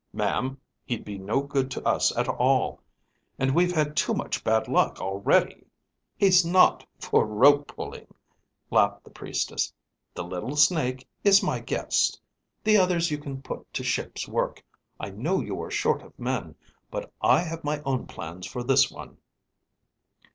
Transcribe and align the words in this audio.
Ma'am, 0.13 0.59
he'd 0.83 1.05
be 1.05 1.19
no 1.19 1.43
good 1.43 1.69
to 1.69 1.87
us 1.87 2.11
at 2.17 2.27
all. 2.27 2.81
And 3.37 3.53
we've 3.53 3.71
had 3.75 3.95
too 3.95 4.15
much 4.15 4.43
bad 4.43 4.67
luck 4.67 4.99
already." 4.99 5.67
"He's 6.17 6.43
not 6.43 6.83
for 6.99 7.23
rope 7.23 7.67
pulling," 7.75 8.07
laughed 8.71 9.03
the 9.03 9.11
priestess. 9.11 9.71
"The 10.15 10.23
little 10.23 10.55
Snake 10.55 11.07
is 11.23 11.43
my 11.43 11.59
guest. 11.59 12.19
The 12.63 12.77
others 12.77 13.11
you 13.11 13.19
can 13.19 13.43
put 13.43 13.71
to 13.75 13.83
ship's 13.83 14.27
work. 14.27 14.65
I 14.99 15.11
know 15.11 15.39
you 15.39 15.61
are 15.61 15.69
short 15.69 16.01
of 16.01 16.17
men. 16.17 16.55
But 16.89 17.13
I 17.21 17.41
have 17.41 17.63
my 17.63 17.79
own 17.85 18.07
plans 18.07 18.47
for 18.47 18.63
this 18.63 18.89
one." 18.89 19.17